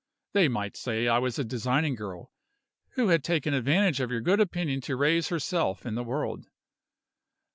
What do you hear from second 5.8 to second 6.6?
in the world.